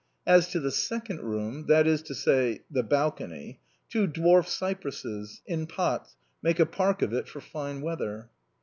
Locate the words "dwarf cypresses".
4.11-5.43